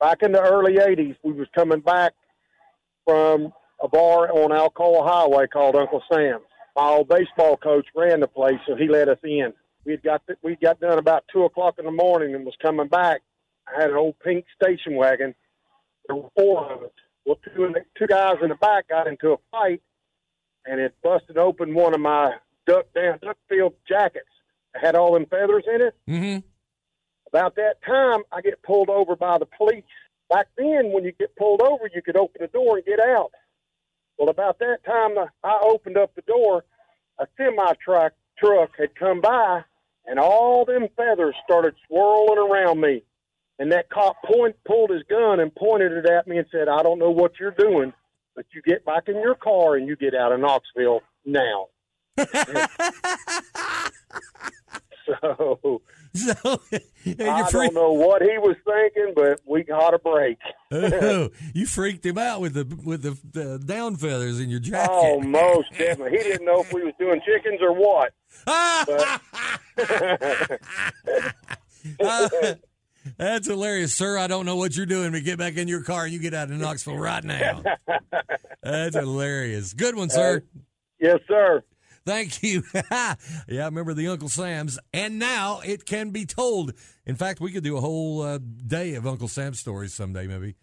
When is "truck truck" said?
37.84-38.70